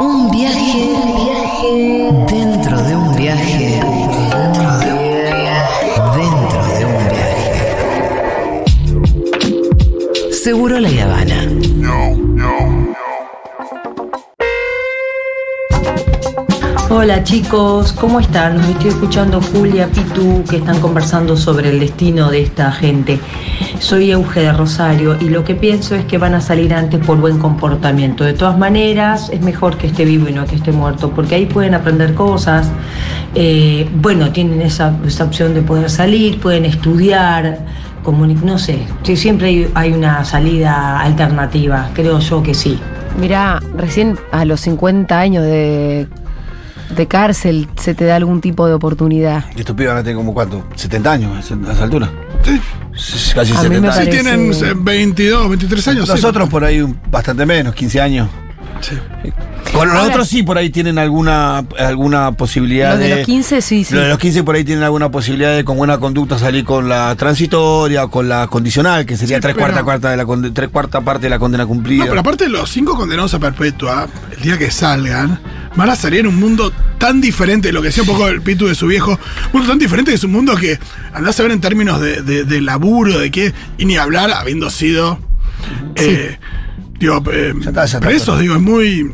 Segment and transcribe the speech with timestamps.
[0.00, 0.96] Un viaje,
[2.30, 3.80] dentro de un viaje,
[4.30, 5.08] dentro de un
[5.42, 5.86] viaje,
[6.16, 6.98] dentro de un
[9.02, 10.32] viaje.
[10.32, 11.48] Seguro la Habana.
[16.90, 18.58] Hola chicos, ¿cómo están?
[18.60, 23.18] Estoy escuchando Julia, Pitu, que están conversando sobre el destino de esta gente.
[23.80, 27.18] Soy Euge de Rosario y lo que pienso es que van a salir antes por
[27.18, 28.24] buen comportamiento.
[28.24, 31.46] De todas maneras, es mejor que esté vivo y no que esté muerto, porque ahí
[31.46, 32.70] pueden aprender cosas.
[33.34, 37.58] Eh, bueno, tienen esa, esa opción de poder salir, pueden estudiar,
[38.42, 42.78] no sé, siempre hay, hay una salida alternativa, creo yo que sí.
[43.18, 46.06] Mirá, recién a los 50 años de,
[46.94, 49.44] de cárcel se te da algún tipo de oportunidad.
[49.56, 52.10] Y estos pibes van a tener como cuánto, 70 años a esa altura.
[52.44, 52.60] Sí.
[52.96, 56.06] Sí, Casi A mí me 70 Sí, parece- tienen eh, 22, 23 años.
[56.06, 56.12] sí.
[56.12, 58.28] Nosotros por ahí bastante menos, 15 años.
[58.80, 58.96] Sí.
[59.72, 63.16] Con los otros sí por ahí tienen alguna, alguna posibilidad Los de de.
[63.16, 63.92] los 15 sí, sí.
[63.94, 66.88] Los de los 15 por ahí tienen alguna posibilidad de con buena conducta salir con
[66.88, 70.68] la transitoria o con la condicional, que sería Sí, tres cuarta, cuarta de la tres
[70.70, 72.04] cuarta parte de la condena cumplida.
[72.04, 75.40] No, pero aparte los cinco condenados a perpetua, el día que salgan,
[75.78, 78.66] van a salir en un mundo tan diferente, lo que decía un poco el pitu
[78.66, 80.78] de su viejo, un mundo tan diferente que es un mundo que
[81.14, 84.68] andás a ver en términos de, de- de laburo, de qué, y ni hablar habiendo
[84.70, 85.18] sido,
[85.94, 86.38] eh,
[86.98, 89.12] digo, eh, Ya está, ya está, presos, pero- digo, es muy...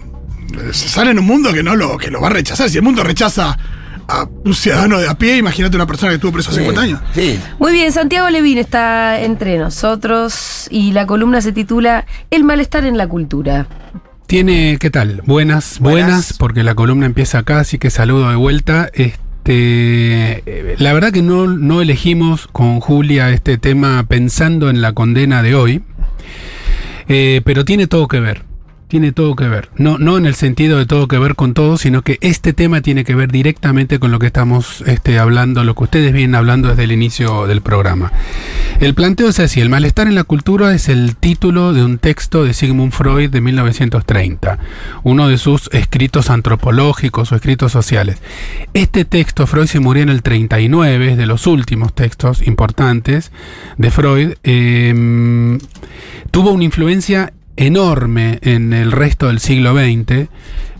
[0.59, 2.69] eh, Sale en un mundo que no lo, que lo va a rechazar.
[2.71, 3.59] Si el mundo rechaza
[4.09, 7.01] a un ciudadano de a pie, imagínate una persona que estuvo preso Sí, 50 años.
[7.15, 7.39] Sí.
[7.59, 12.97] Muy bien, Santiago Levín está entre nosotros y la columna se titula El malestar en
[12.99, 13.67] la cultura.
[14.27, 15.22] Tiene, ¿qué tal?
[15.27, 16.05] Buenas, Buenas.
[16.06, 18.91] buenas, porque la columna empieza acá, así que saludo de vuelta.
[18.94, 19.12] Este,
[20.47, 25.42] eh, la verdad que no, no elegimos con Julia este tema pensando en la condena
[25.42, 25.83] de hoy,
[27.08, 28.42] eh, pero tiene todo que ver.
[28.95, 29.70] Tiene todo que ver.
[29.77, 32.81] No, no en el sentido de todo que ver con todo, sino que este tema
[32.81, 36.69] tiene que ver directamente con lo que estamos este, hablando, lo que ustedes vienen hablando
[36.69, 38.12] desde el inicio del programa.
[38.78, 42.44] El planteo es así, el malestar en la cultura es el título de un texto
[42.44, 44.60] de Sigmund Freud de 1930,
[45.03, 48.19] uno de sus escritos antropológicos o escritos sociales.
[48.75, 53.32] Este texto, Freud se murió en el 39, es de los últimos textos importantes
[53.76, 55.59] de Freud, eh,
[56.31, 60.28] tuvo una influencia enorme en el resto del siglo XX,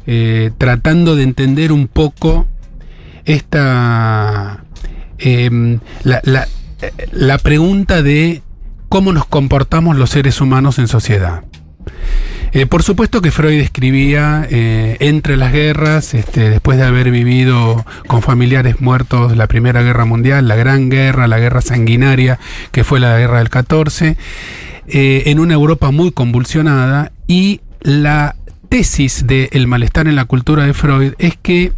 [0.07, 2.47] eh, tratando de entender un poco
[3.25, 4.65] esta...
[5.19, 6.49] em, la, la-
[7.13, 8.43] la pregunta de
[8.91, 11.43] cómo nos comportamos los seres humanos en sociedad.
[12.53, 17.87] Eh, por supuesto que Freud escribía eh, entre las guerras, este, después de haber vivido
[18.07, 22.39] con familiares muertos la Primera Guerra Mundial, la Gran Guerra, la Guerra Sanguinaria,
[22.71, 24.17] que fue la Guerra del 14,
[24.89, 28.37] eh, en una Europa muy convulsionada, y la
[28.69, 31.73] tesis del malestar en la cultura de Freud es que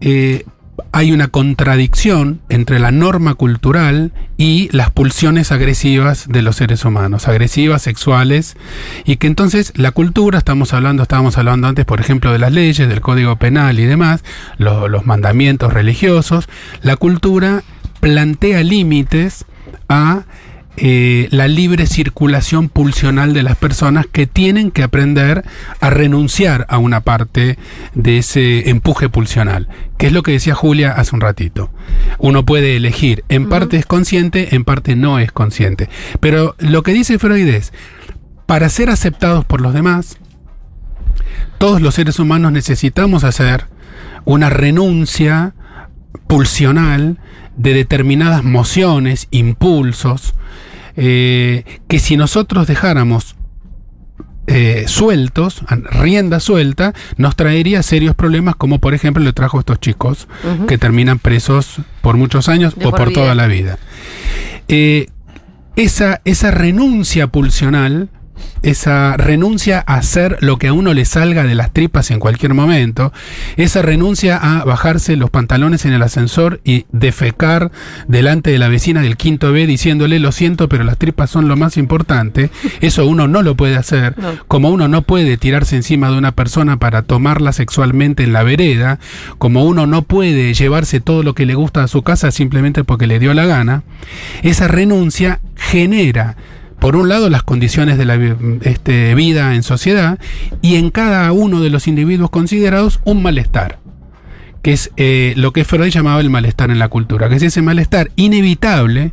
[0.00, 0.44] eh,
[0.92, 7.28] hay una contradicción entre la norma cultural y las pulsiones agresivas de los seres humanos,
[7.28, 8.56] agresivas, sexuales,
[9.04, 12.88] y que entonces la cultura, estamos hablando, estábamos hablando antes, por ejemplo, de las leyes,
[12.88, 14.24] del código penal y demás,
[14.58, 16.48] lo- los mandamientos religiosos,
[16.82, 17.62] la cultura
[18.00, 19.44] plantea límites
[19.88, 20.22] a
[20.76, 25.44] eh, la libre circulación pulsional de las personas que tienen que aprender
[25.80, 27.58] a renunciar a una parte
[27.94, 31.70] de ese empuje pulsional, que es lo que decía Julia hace un ratito.
[32.18, 35.88] Uno puede elegir, en parte es consciente, en parte no es consciente.
[36.20, 37.72] Pero lo que dice Freud es,
[38.46, 40.18] para ser aceptados por los demás,
[41.58, 43.66] todos los seres humanos necesitamos hacer
[44.24, 45.54] una renuncia
[46.26, 47.18] pulsional
[47.60, 50.34] de determinadas mociones, impulsos,
[50.96, 53.36] eh, que si nosotros dejáramos
[54.46, 59.78] eh, sueltos, rienda suelta, nos traería serios problemas como por ejemplo le trajo a estos
[59.78, 60.26] chicos
[60.66, 63.78] que terminan presos por muchos años De o por toda la vida.
[64.66, 65.08] Eh,
[65.76, 68.08] esa, esa renuncia pulsional,
[68.62, 72.54] esa renuncia a hacer lo que a uno le salga de las tripas en cualquier
[72.54, 73.12] momento,
[73.56, 77.70] esa renuncia a bajarse los pantalones en el ascensor y defecar
[78.06, 81.56] delante de la vecina del quinto B diciéndole lo siento, pero las tripas son lo
[81.56, 82.50] más importante,
[82.80, 84.32] eso uno no lo puede hacer, No.
[84.48, 88.98] como uno no puede tirarse encima de una persona para tomarla sexualmente en la vereda,
[89.38, 93.06] como uno no puede llevarse todo lo que le gusta a su casa simplemente porque
[93.06, 93.82] le dio la gana,
[94.42, 96.36] esa renuncia genera,
[96.80, 98.18] por un lado, las condiciones de la
[98.62, 100.18] este, vida en sociedad
[100.62, 103.78] y en cada uno de los individuos considerados un malestar
[104.62, 107.62] que es eh, lo que Freud llamaba el malestar en la cultura, que es ese
[107.62, 109.12] malestar inevitable,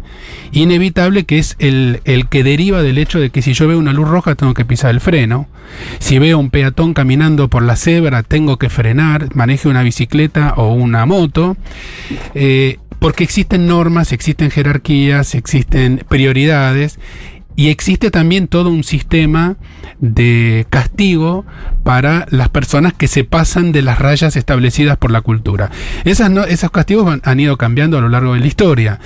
[0.52, 3.94] inevitable que es el, el que deriva del hecho de que si yo veo una
[3.94, 5.48] luz roja tengo que pisar el freno,
[6.00, 10.74] si veo un peatón caminando por la cebra tengo que frenar, maneje una bicicleta o
[10.74, 11.56] una moto,
[12.36, 17.00] eh, porque existen normas, existen jerarquías, existen prioridades
[17.58, 19.58] y existe también todo un sistema
[20.00, 21.44] de castigo
[21.84, 25.72] para las personas que se pasan de las rayas establecidas por la cultura.
[26.06, 29.00] Esas no- esos castigos han, han ido cambiando a lo largo de la historia.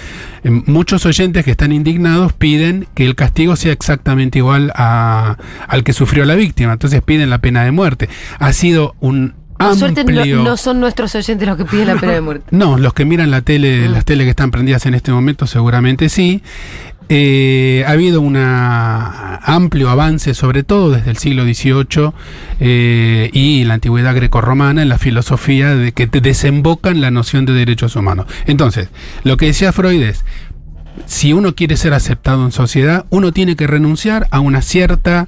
[0.43, 5.37] Eh, Muchos oyentes que están indignados piden que el castigo sea exactamente igual a-
[5.67, 6.73] al que sufrió la víctima.
[6.73, 8.09] Entonces piden la pena de muerte.
[8.37, 12.21] Ha sido un Por suerte no, son nuestros oyentes los que piden la pena de
[12.29, 12.45] muerte.
[12.51, 16.09] No, los que miran la tele, las tele que están prendidas en este momento, seguramente
[16.09, 16.41] sí.
[17.13, 22.13] Eh, ha habido un amplio avance, sobre todo desde el siglo XVIII
[22.61, 27.51] eh, y la antigüedad grecorromana, en la filosofía de que te desembocan la noción de
[27.51, 28.27] derechos humanos.
[28.45, 28.87] Entonces,
[29.25, 30.23] lo que decía Freud es,
[31.05, 35.27] si uno quiere ser aceptado en sociedad, uno tiene que renunciar a una cierta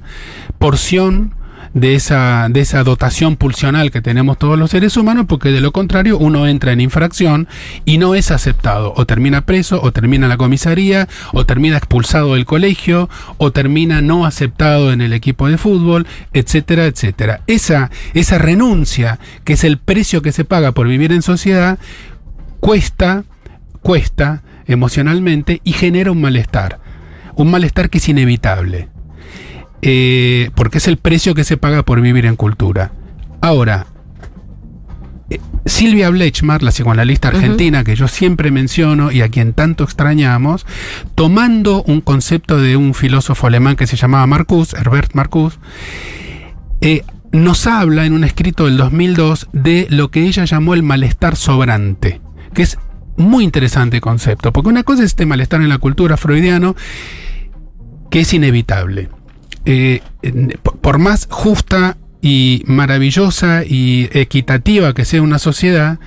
[0.58, 1.33] porción
[1.74, 5.72] de esa, de esa dotación pulsional que tenemos todos los seres humanos, porque de lo
[5.72, 7.48] contrario uno entra en infracción
[7.84, 8.94] y no es aceptado.
[8.96, 14.00] O termina preso, o termina en la comisaría, o termina expulsado del colegio, o termina
[14.00, 17.40] no aceptado en el equipo de fútbol, etcétera, etcétera.
[17.46, 21.78] Esa, esa renuncia, que es el precio que se paga por vivir en sociedad,
[22.60, 23.24] cuesta,
[23.82, 26.78] cuesta emocionalmente y genera un malestar.
[27.34, 28.93] Un malestar que es inevitable.
[29.86, 32.92] Eh, porque es el precio que se paga por vivir en cultura.
[33.42, 33.86] Ahora,
[35.28, 40.64] eh, Silvia Blechmar, la psicoanalista argentina que yo siempre menciono y a quien tanto extrañamos,
[41.14, 45.58] tomando un concepto de un filósofo alemán que se llamaba Marcuse, Herbert Marcuse,
[46.80, 47.02] eh,
[47.32, 52.22] nos habla en un escrito del 2002 de lo que ella llamó el malestar sobrante,
[52.54, 52.78] que es
[53.18, 56.74] muy interesante concepto, porque una cosa es este malestar en la cultura freudiano,
[58.10, 59.10] que es inevitable.
[59.66, 60.00] Eh,
[60.80, 65.98] por más justa y maravillosa y equitativa que sea una sociedad,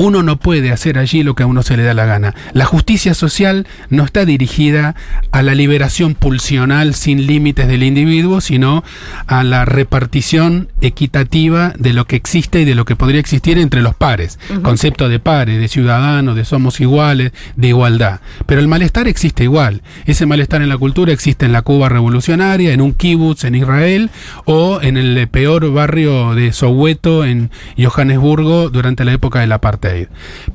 [0.00, 2.34] uno no puede hacer allí lo que a uno se le da la gana.
[2.54, 4.94] La justicia social no está dirigida
[5.30, 8.82] a la liberación pulsional sin límites del individuo, sino
[9.26, 13.82] a la repartición equitativa de lo que existe y de lo que podría existir entre
[13.82, 14.38] los pares.
[14.62, 18.20] Concepto de pares, de ciudadanos, de somos iguales, de igualdad.
[18.46, 19.82] Pero el malestar existe igual.
[20.06, 24.08] Ese malestar en la cultura existe en la Cuba revolucionaria, en un kibutz en Israel
[24.46, 29.52] o en el peor barrio de Soweto en Johannesburgo durante la época del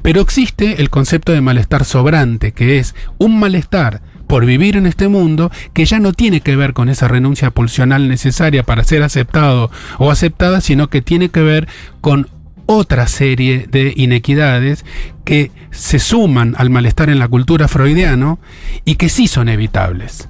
[0.01, 5.07] Pero existe el concepto de malestar sobrante, que es un malestar por vivir en este
[5.07, 9.69] mundo que ya no tiene que ver con esa renuncia pulsional necesaria para ser aceptado
[9.99, 11.67] o aceptada, sino que tiene que ver
[12.01, 12.27] con
[12.65, 14.85] otra serie de inequidades
[15.23, 18.39] que se suman al malestar en la cultura freudiano
[18.85, 20.29] y que sí son evitables.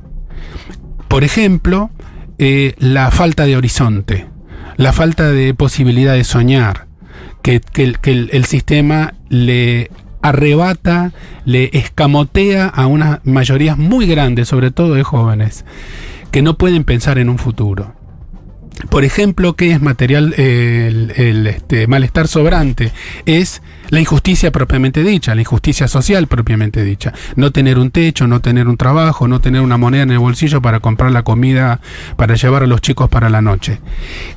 [1.07, 1.91] Por ejemplo,
[2.37, 4.27] eh, la falta de horizonte,
[4.75, 6.84] la falta de posibilidad de soñar,
[7.45, 7.61] que,
[8.31, 9.91] el- sistema le
[10.23, 11.13] arrebata,
[11.45, 15.63] le escamotea a unas mayorías muy grandes, sobre todo de jóvenes,
[16.31, 17.93] que no pueden pensar en un futuro.
[18.89, 22.91] Por ejemplo, ¿qué es material el, el, este, malestar sobrante?
[23.27, 27.13] Es la injusticia propiamente dicha, la injusticia social propiamente dicha.
[27.35, 30.61] No tener un techo, no tener un trabajo, no tener una moneda en el bolsillo
[30.61, 31.79] para comprar la comida
[32.15, 33.79] para llevar a los chicos para la noche.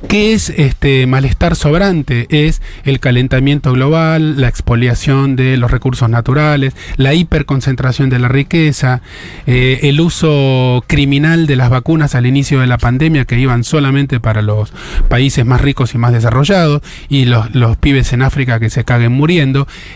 [0.07, 2.27] ¿Qué es este malestar sobrante?
[2.29, 9.01] Es el calentamiento global, la expoliación de los recursos naturales, la hiperconcentración de la riqueza,
[9.47, 14.19] eh, el uso criminal de las vacunas al inicio de la pandemia que iban solamente
[14.19, 14.71] para los
[15.07, 19.11] países más ricos y más desarrollados y los, los pibes en África que se caguen
[19.11, 19.38] muriendo.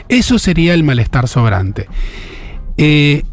[0.09, 1.87] Eso sería el malestar sobrante.
[2.77, 3.23] Eh,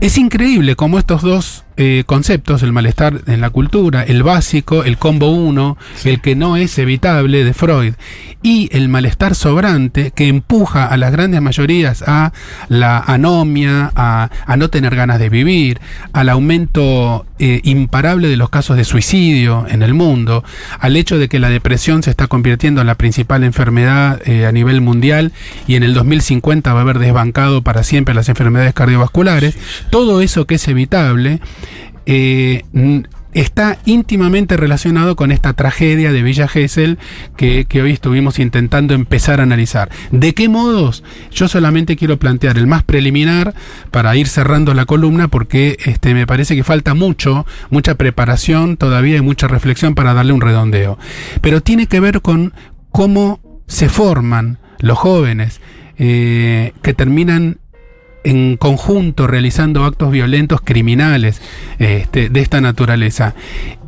[0.00, 4.98] es increíble cómo estos dos eh, conceptos, el malestar en la cultura, el básico, el
[4.98, 7.94] combo 1, el que no es evitable de Freud,
[8.42, 12.32] y el malestar sobrante que empuja a las grandes mayorías a
[12.68, 15.80] la anomia, a, a no tener ganas de vivir,
[16.12, 20.44] al aumento eh, imparable de los casos de suicidio en el mundo,
[20.78, 24.52] al hecho de que la depresión se está convirtiendo en la principal enfermedad eh, a
[24.52, 25.32] nivel mundial
[25.66, 29.56] y en el 2050 va a haber desbancado para siempre las enfermedades cardiovasculares,
[29.90, 31.40] todo eso que es evitable,
[32.06, 32.62] eh,
[33.34, 36.98] está íntimamente relacionado con esta tragedia de Villa Gesell
[37.36, 39.90] que, que hoy estuvimos intentando empezar a analizar.
[40.10, 41.02] ¿De qué modos?
[41.30, 43.54] Yo solamente quiero plantear el más preliminar
[43.90, 49.16] para ir cerrando la columna porque este, me parece que falta mucho, mucha preparación todavía
[49.16, 50.98] y mucha reflexión para darle un redondeo.
[51.40, 52.52] Pero tiene que ver con
[52.90, 55.60] cómo se forman los jóvenes,
[55.96, 57.58] eh, que terminan
[58.24, 61.40] en conjunto realizando actos violentos criminales
[61.78, 63.34] este, de esta naturaleza.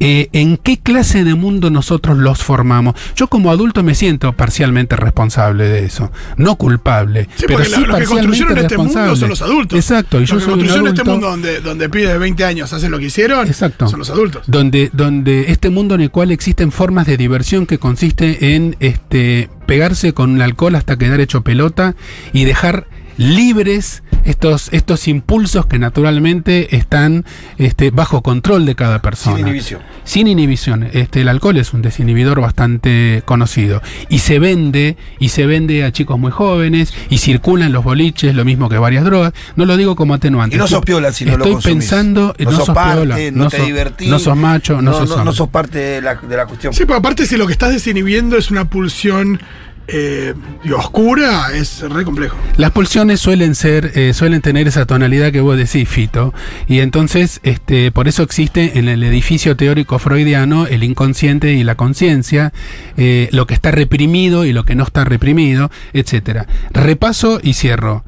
[0.01, 2.95] Eh, ¿En qué clase de mundo nosotros los formamos?
[3.17, 7.87] Yo como adulto me siento parcialmente responsable de eso, no culpable, Sí, pero sí la-
[7.87, 9.79] los que construyeron este mundo son los adultos.
[9.79, 11.13] Exacto, y los yo que soy un construyeron este adulto.
[11.13, 13.89] mundo donde, donde pibes de 20 años hacen lo que hicieron Exacto.
[13.89, 14.43] son los adultos.
[14.47, 19.49] donde, donde este mundo en el cual existen formas de diversión que consiste en este
[19.67, 21.95] pegarse con un alcohol hasta quedar hecho pelota
[22.33, 27.25] y dejar libres estos, estos impulsos que naturalmente están
[27.59, 29.37] este, bajo control de cada persona.
[29.37, 29.81] Sin inhibición.
[30.05, 30.89] Sin inhibición.
[30.93, 33.83] Este, el alcohol es un desinhibidor bastante conocido.
[34.09, 38.35] Y se vende, y se vende a chicos muy jóvenes, y circula en los boliches,
[38.35, 39.33] lo mismo que varias drogas.
[39.57, 40.57] No lo digo como atenuante.
[40.57, 41.77] Y no sos Estoy- piola si no lo Estoy consumís.
[41.79, 44.09] pensando, no, sos parte, piola, no, te sos- divertís.
[44.09, 46.73] No sos macho, no, sos no, sos parte de la, de la cuestión.
[46.73, 49.41] Sí, pero aparte si lo que estás desinhibiendo es una pulsión
[49.87, 52.37] eh, digo, oscura, es re complejo.
[52.57, 56.33] Las pulsiones suelen ser, eh, suelen tener esa tonalidad que vos decís, Fito,
[56.67, 61.75] y entonces, este, por eso existe en el edificio teórico freudiano el inconsciente y la
[61.75, 62.53] conciencia,
[62.97, 66.47] eh, lo que está reprimido y lo que no está reprimido, etcétera.
[66.73, 68.05] Repaso y cierro.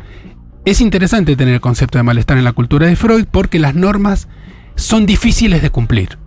[0.64, 4.28] Es interesante tener el concepto de malestar en la cultura de Freud porque las normas
[4.74, 6.18] son difíciles de cumplir.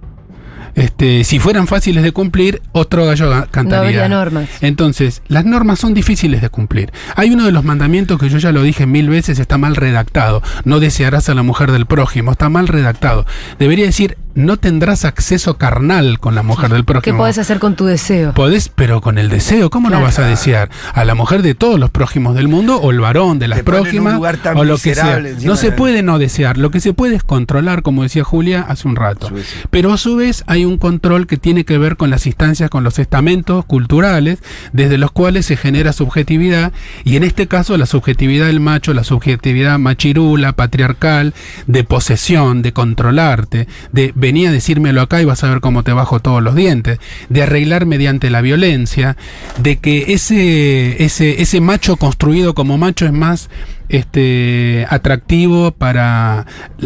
[0.75, 3.79] Este, si fueran fáciles de cumplir, otro gallo ga- cantaría.
[4.03, 4.49] habría normas.
[4.61, 6.91] Entonces, las normas son difíciles de cumplir.
[7.15, 10.41] Hay uno de los mandamientos que yo ya lo dije mil veces, está mal redactado.
[10.65, 13.25] No desearás a la mujer del prójimo, está mal redactado.
[13.57, 17.17] Debería decir, no tendrás acceso carnal con la mujer del ¿Qué prójimo.
[17.17, 18.33] podés hacer con tu deseo?
[18.33, 20.69] Podés, pero con el deseo, ¿cómo no vas a desear?
[20.93, 23.63] A la mujer de todos los prójimos del mundo o el varón de las Te
[23.63, 25.21] prójimas lugar tan o lo que sea.
[25.43, 28.61] No se de- puede no desear, lo que se puede es controlar, como decía Julia
[28.67, 29.29] hace un rato.
[29.69, 32.83] Pero a su vez hay un control que tiene que ver con las instancias, con
[32.83, 34.39] los estamentos culturales,
[34.73, 36.71] desde los cuales se genera subjetividad,
[37.03, 41.33] y en este caso la subjetividad del macho, la subjetividad machirula, patriarcal,
[41.67, 45.91] de posesión, de controlarte, de venía a decírmelo acá y vas a ver cómo te
[45.91, 49.17] bajo todos los dientes, de arreglar mediante la violencia,
[49.57, 53.49] de que ese, ese, ese macho construido como macho es más
[53.89, 56.45] este atractivo para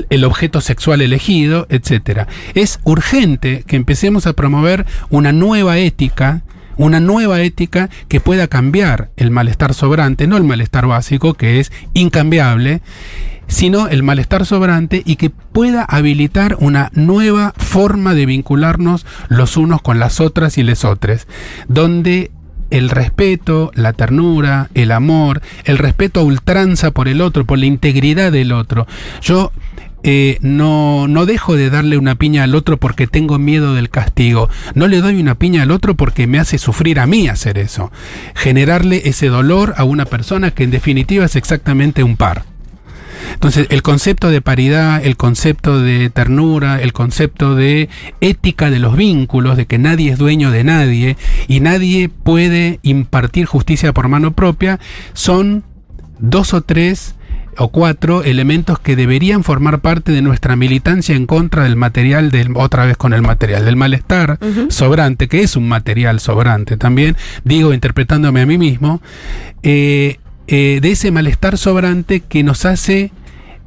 [0.09, 2.29] el objeto sexual elegido, etcétera.
[2.53, 6.43] Es urgente que empecemos a promover una nueva ética,
[6.77, 11.73] una nueva ética que pueda cambiar el malestar sobrante, no el malestar básico que es
[11.93, 12.81] incambiable,
[13.53, 19.81] sino el malestar sobrante y que pueda habilitar una nueva forma de vincularnos los unos
[19.81, 21.27] con las otras y les otras,
[21.67, 22.31] donde
[22.71, 27.67] el respeto, la ternura, el amor, el respeto a ultranza por el otro, por la
[27.67, 28.87] integridad del otro.
[29.21, 29.51] Yo
[30.01, 34.49] eh, no, no dejo de darle una piña al otro porque tengo miedo del castigo.
[34.73, 37.91] No le doy una piña al otro porque me hace sufrir a mí hacer eso.
[38.33, 42.52] Generarle ese dolor a una persona que en definitiva es exactamente un par.
[43.33, 47.89] Entonces, el concepto de paridad, el concepto de ternura, el concepto de
[48.21, 53.45] ética de los vínculos, de que nadie es dueño de nadie y nadie puede impartir
[53.45, 54.79] justicia por mano propia,
[55.13, 55.63] son
[56.19, 57.15] dos o tres
[57.57, 62.53] o cuatro elementos que deberían formar parte de nuestra militancia en contra del material del
[62.55, 64.39] otra vez con el material del malestar
[64.69, 69.01] sobrante que es un material sobrante también digo interpretándome a mí mismo
[69.61, 73.11] eh, eh, de ese malestar sobrante que nos hace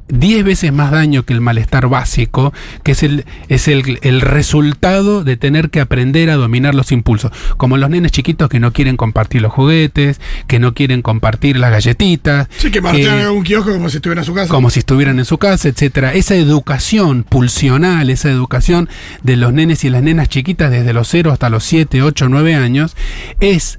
[0.09, 2.53] 10 veces más daño que el malestar básico,
[2.83, 7.31] que es el, es el, el resultado de tener que aprender a dominar los impulsos.
[7.57, 11.71] Como los nenes chiquitos que no quieren compartir los juguetes, que no quieren compartir las
[11.71, 12.47] galletitas.
[12.57, 14.49] Sí, que marchan en un kiosco como si estuviera en su casa.
[14.49, 16.13] Como si estuvieran en su casa, etcétera.
[16.13, 18.89] Esa educación pulsional, esa educación
[19.23, 22.55] de los nenes y las nenas chiquitas desde los 0 hasta los 7, 8, 9
[22.55, 22.95] años,
[23.39, 23.77] es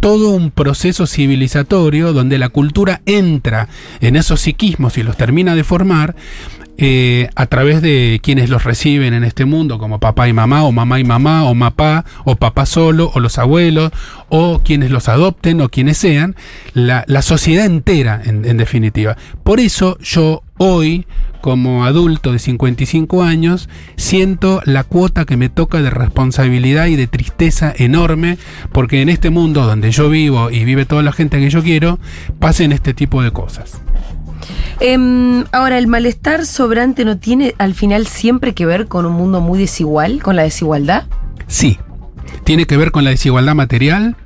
[0.00, 3.68] todo un proceso civilizatorio donde la cultura entra
[4.00, 6.14] en esos psiquismos y los termina de formar
[6.78, 10.72] eh, a través de quienes los reciben en este mundo, como papá y mamá, o
[10.72, 13.92] mamá y mamá, o papá, o papá solo, o los abuelos,
[14.28, 16.36] o quienes los adopten, o quienes sean,
[16.74, 19.16] la, sociedad entera, en, en definitiva.
[19.42, 21.06] Por eso yo hoy,
[21.40, 27.06] como adulto de 55 años, siento la cuota que me toca de responsabilidad y de
[27.06, 28.38] tristeza enorme,
[28.72, 31.98] porque en este mundo donde yo vivo y vive toda la gente que yo quiero,
[32.38, 33.80] pasen este tipo de cosas.
[34.80, 39.40] Em, ahora, ¿el malestar sobrante no tiene al final siempre que ver con un mundo
[39.40, 41.04] muy desigual, con la desigualdad?
[41.46, 41.78] Sí,
[42.44, 44.16] tiene que ver con la desigualdad material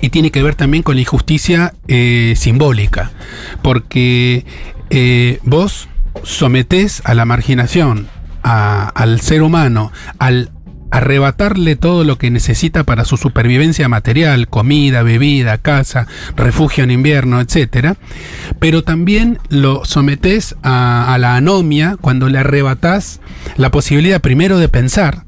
[0.00, 3.12] y tiene que ver también con la injusticia eh, simbólica,
[3.62, 4.44] porque
[4.90, 5.88] eh, vos
[6.22, 8.08] sometés a la marginación
[8.42, 10.50] al ser humano, al
[10.90, 17.40] arrebatarle todo lo que necesita para su supervivencia material, comida, bebida, casa, refugio en invierno,
[17.40, 17.94] etc.
[18.58, 23.20] Pero también lo sometes a, a la anomia cuando le arrebatás
[23.56, 25.26] la posibilidad primero de pensar,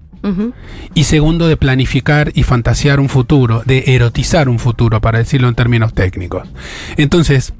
[0.94, 5.54] y segundo de planificar y fantasear un futuro, de erotizar un futuro, para decirlo en
[5.54, 6.48] términos técnicos.
[6.96, 7.54] Entonces,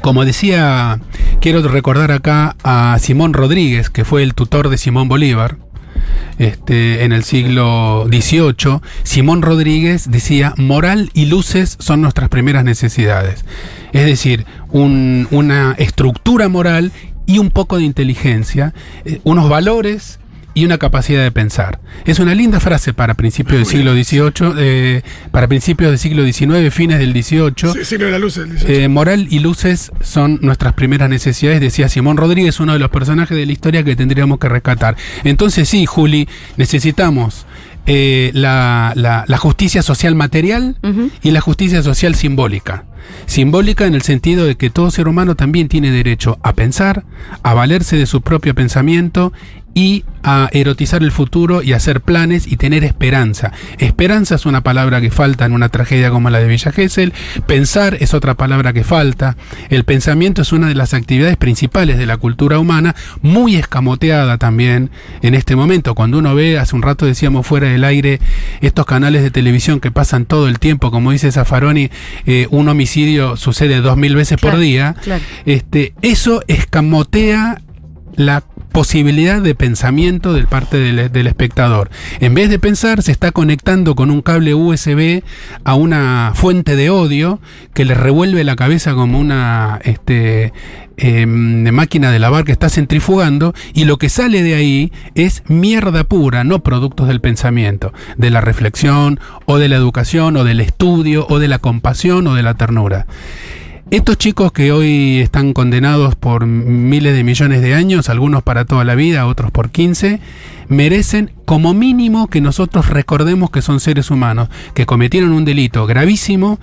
[0.00, 0.98] como decía,
[1.40, 5.58] quiero recordar acá a Simón Rodríguez, que fue el tutor de Simón Bolívar.
[6.38, 13.44] Este, en el siglo XVIII, Simón Rodríguez decía, moral y luces son nuestras primeras necesidades.
[13.92, 16.90] Es decir, un- una estructura moral
[17.26, 18.74] y un poco de inteligencia,
[19.04, 20.18] eh, unos valores
[20.54, 21.80] y una capacidad de pensar.
[22.04, 26.72] Es una linda frase para principios del siglo XVIII, eh, para principios del siglo XIX,
[26.72, 27.72] fines del XVIII.
[27.72, 28.36] Sí, siglo de la luz.
[28.36, 28.72] el 18.
[28.72, 33.36] Eh, moral y luces son nuestras primeras necesidades, decía Simón Rodríguez, uno de los personajes
[33.36, 34.96] de la historia que tendríamos que rescatar.
[35.24, 37.46] Entonces sí, Juli, necesitamos
[37.86, 40.76] eh, la, la- la justicia social material
[41.22, 42.84] y la justicia social simbólica.
[43.26, 47.04] Simbólica en el sentido de que todo ser humano también tiene derecho a pensar,
[47.42, 49.32] a valerse de su propio pensamiento
[49.74, 53.52] y a erotizar el futuro y hacer planes y tener esperanza.
[53.78, 57.12] Esperanza es una palabra que falta en una tragedia como la de Villa Gesell.
[57.46, 59.36] Pensar es otra palabra que falta.
[59.68, 64.90] El pensamiento es una de las actividades principales de la cultura humana, muy escamoteada también
[65.20, 65.94] en este momento.
[65.94, 68.20] Cuando uno ve, hace un rato decíamos fuera del aire,
[68.62, 71.90] estos canales de televisión que pasan todo el tiempo, como dice Zaffaroni,
[72.24, 74.94] eh, un homicidio sucede dos mil veces por día.
[75.02, 75.22] claro.
[75.44, 77.60] Este, eso escamotea
[78.16, 81.90] la posibilidad de pensamiento del parte del, espectador.
[82.18, 85.22] En vez de pensar, se está conectando con un cable USB
[85.62, 87.38] a una fuente de odio
[87.72, 90.52] que le revuelve la cabeza como una este,
[90.96, 96.02] em, máquina de lavar que está centrifugando y lo que sale de ahí es mierda
[96.02, 101.28] pura, no productos del pensamiento, de la reflexión o de la educación o del estudio
[101.30, 103.06] o de la compasión o de la ternura.
[103.90, 108.82] Estos chicos que hoy están condenados por miles de millones de años, algunos para toda
[108.82, 110.20] la vida, otros por 15,
[110.68, 116.58] merecen como mínimo que nosotros recordemos que son seres humanos, que cometieron un delito gravísimo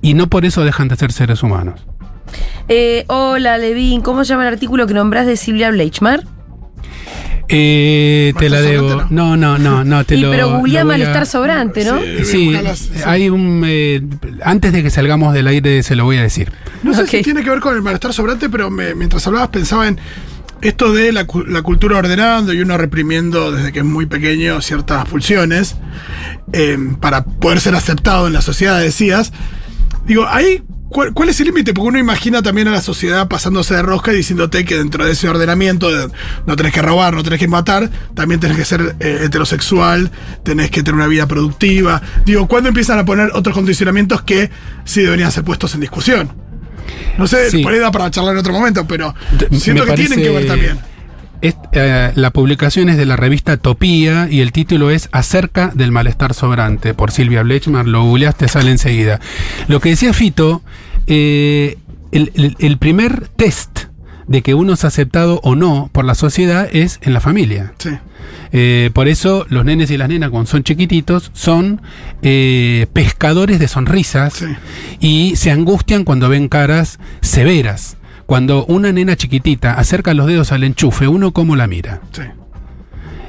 [0.00, 1.84] y no por eso dejan de ser seres humanos.
[2.68, 6.24] Eh, hola, Levin, ¿cómo se llama el artículo que nombrás de Silvia Bleichmar?
[7.48, 8.88] Eh, te la debo.
[8.90, 10.30] sobrante, No, no, no, no, te Y lo.
[10.30, 11.98] pero googleá lo voy a- malestar sobrante, ¿no?
[12.00, 12.24] Sí.
[12.24, 12.56] Sí,
[13.04, 13.62] hay un.
[13.66, 14.02] eh,
[14.44, 16.50] antes de que salgamos del aire se lo voy a decir.
[16.82, 19.86] No sé si tiene que ver con el malestar sobrante, pero me- mientras hablabas pensaba
[19.88, 19.98] en
[20.62, 25.06] esto de la, la cultura ordenando y uno reprimiendo desde que es muy pequeño ciertas
[25.06, 25.76] pulsiones
[26.52, 29.32] eh, para poder ser aceptado en la sociedad, decías.
[30.06, 31.74] Digo, ahí, ¿cuál, cuál es el límite?
[31.74, 35.12] Porque uno imagina también a la sociedad pasándose de rosca y diciéndote que dentro de
[35.12, 36.08] ese ordenamiento de
[36.46, 40.10] no tenés que robar, no tenés que matar, también tenés que ser eh, heterosexual,
[40.42, 42.00] tenés que tener una vida productiva.
[42.24, 44.50] Digo, ¿cuándo empiezan a poner otros condicionamientos que
[44.84, 46.32] sí deberían ser puestos en discusión?
[47.18, 47.62] No sé, Sí.
[47.62, 49.14] por ahí da para charlar en otro momento, pero
[49.52, 50.78] siento me que tienen que ver también.
[51.46, 55.92] Es- eh, la publicación es de la revista Topía y el título es Acerca del
[55.92, 57.86] malestar sobrante por Silvia Blechmar.
[57.86, 59.20] Lo googleaste, sale enseguida.
[59.68, 60.62] Lo que decía Fito,
[61.06, 61.78] eh,
[62.12, 63.84] el, el- el primer test
[64.26, 67.74] de que uno es aceptado o no por la sociedad es en la familia.
[67.78, 67.90] Sí.
[68.52, 71.80] Eh, por eso los nenes y las nenas cuando son chiquititos son
[72.22, 74.46] eh, pescadores de sonrisas Sí.
[75.00, 77.95] y se angustian cuando ven caras severas.
[78.26, 82.00] Cuando una nena chiquitita acerca los dedos al enchufe, uno cómo la mira.
[82.10, 82.22] Sí.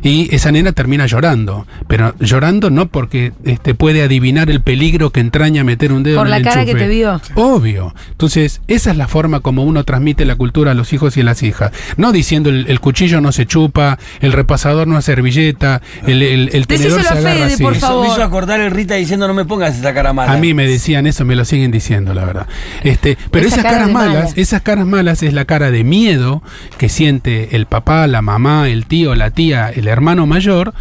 [0.03, 5.19] Y esa nena termina llorando, pero llorando no porque este, puede adivinar el peligro que
[5.19, 7.19] entraña meter un dedo Por en la el cara que te vio.
[7.35, 7.93] Obvio.
[8.11, 11.23] Entonces, esa es la forma como uno transmite la cultura a los hijos y a
[11.23, 11.71] las hijas.
[11.97, 16.49] No diciendo el, el cuchillo no se chupa, el repasador no es servilleta, el, el,
[16.53, 17.63] el tenedor se agarra Fede, así.
[17.63, 18.07] por Eso favor.
[18.07, 20.31] me hizo acordar el Rita diciendo no me pongas esa cara mala.
[20.33, 22.47] A mí me decían eso, me lo siguen diciendo, la verdad.
[22.83, 24.33] Este, pero Esa esas cara caras malas, mala.
[24.35, 26.41] esas caras malas es la cara de miedo
[26.77, 30.73] que siente el papá, la mamá, el tío, la tía, el hermano mayor,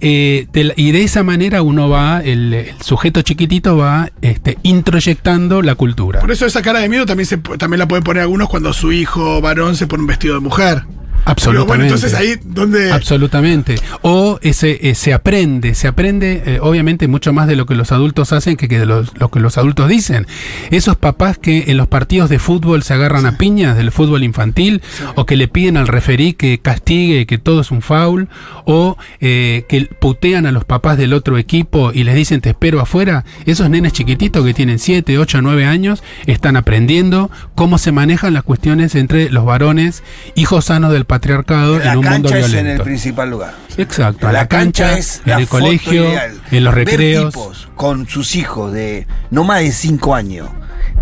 [0.00, 0.46] eh,
[0.76, 6.20] y de esa manera uno va, el, sujeto chiquitito va este, introyectando la cultura.
[6.20, 8.92] Por eso esa cara de miedo también, se, también la pueden poner algunos cuando su
[8.92, 10.82] hijo varón se pone un vestido de mujer.
[11.24, 11.86] Pero bueno, Absolutamente.
[11.86, 12.92] entonces ahí donde...
[12.92, 13.74] Absolutamente.
[14.02, 17.92] O ese, eh, se aprende, se aprende eh, obviamente mucho más de lo que los
[17.92, 20.26] adultos hacen que, que de los- lo que los adultos dicen.
[20.70, 24.82] Esos papás que en los partidos de fútbol se agarran a piñas del fútbol infantil
[25.14, 28.28] o que le piden al referí que castigue que todo es un foul
[28.64, 32.80] o eh, que putean a los papás del otro equipo y les dicen te espero
[32.80, 38.34] afuera, esos nenes chiquititos que tienen 7, 8, 9 años están aprendiendo cómo se manejan
[38.34, 40.02] las cuestiones entre los varones,
[40.34, 42.84] hijos sanos del patriarcado La en un mundo cancha es en el violento.
[42.84, 43.54] principal lugar.
[43.76, 46.40] Exacto, a la, cancha, es en la el colegio, ideal.
[46.50, 47.34] en los Ver recreos.
[47.34, 50.48] tipos con sus hijos de no más de 5 años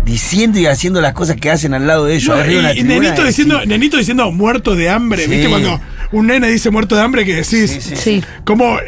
[0.03, 2.35] diciendo y haciendo las cosas que hacen al lado de ellos.
[2.35, 5.23] No, arriba una y, y tribuna, nenito, diciendo, nenito diciendo muerto de hambre.
[5.25, 5.31] Sí.
[5.31, 5.79] ¿Viste cuando
[6.11, 7.71] un nene dice muerto de hambre que decís?
[7.71, 7.95] Sí, sí.
[7.95, 8.23] Sí.
[8.43, 8.79] ¿Cómo,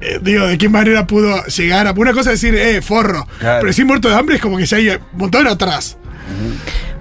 [0.00, 1.92] eh, digo, de qué manera pudo llegar a.
[1.92, 3.26] Una cosa es decir, eh, forro.
[3.38, 3.58] Claro.
[3.60, 5.96] Pero decir muerto de hambre es como que ya hay un montón atrás.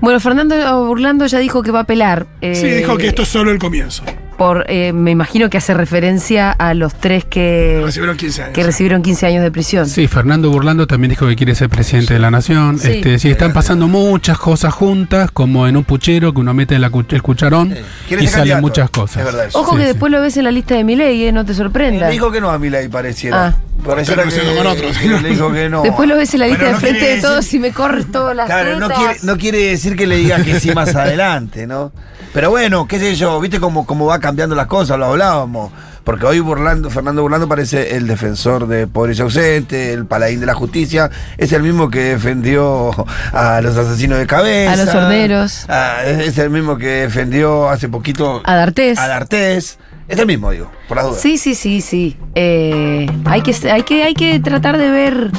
[0.02, 2.26] Bueno, Fernando Burlando ya dijo que va a apelar.
[2.42, 4.04] eh, Sí, dijo que esto es solo el comienzo.
[4.40, 8.56] Por, eh, me imagino que hace referencia a los tres que, Recibieron 15 años.
[8.56, 9.86] que recibieron 15 años de prisión.
[9.88, 12.80] Sí, Fernando Burlando también dijo que quiere ser presidente de la nación.
[12.80, 12.94] Sí.
[12.94, 16.90] Este, sí, están pasando muchas cosas juntas, como en un puchero que uno mete la
[17.10, 18.62] el cucharón Eh, y ser salen candidato.
[18.62, 19.18] muchas cosas.
[19.18, 19.60] Es verdad eso.
[19.60, 19.88] Ojo Sí, que sí.
[19.90, 22.08] después lo ves en la lista de Milei, eh, no te Eh, sorprenda.
[22.08, 23.48] Le dijo que no a Milei pareciera.
[23.48, 23.56] Ah.
[23.86, 24.98] Pareciera que con otros.
[24.98, 25.84] que le dijo que no.
[25.84, 28.36] Después lo ves en la lista Bueno, de frente de todos y me corres todas
[28.36, 31.92] las Claro, no quiere, no quiere decir que le diga que sí más adelante, ¿no?
[32.34, 35.72] Pero bueno, qué sé yo, viste cómo, cómo va cambiando las cosas, lo hablábamos.
[36.04, 40.46] Porque hoy Burlando, Fernando Burlando parece el defensor de pobres y ausentes, el paladín de
[40.46, 42.92] la justicia, es el mismo que defendió
[43.34, 44.74] a los asesinos de cabeza.
[44.74, 45.66] A los horneros.
[46.06, 49.00] Es es el mismo que defendió hace poquito A D'Artés.
[49.00, 49.80] a D'Artés.
[50.08, 51.22] Es el mismo, digo, por las dudas.
[51.22, 52.18] Sí, sí, sí, sí.
[52.36, 55.32] Eh, hay, que, hay, que, hay que tratar de ver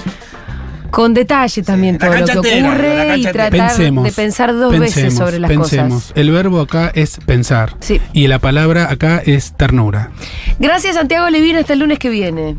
[0.90, 4.04] con detalle también todo lo que la ocurre y tratar Pensemos.
[4.04, 6.02] de pensar dos veces sobre las pensemos.
[6.04, 6.12] cosas.
[6.16, 7.76] El verbo acá es pensar.
[7.80, 8.00] Sí.
[8.12, 10.10] Y la palabra acá es ternura.
[10.58, 11.60] Gracias, Santiago Levina.
[11.60, 12.56] Hasta el lunes que viene.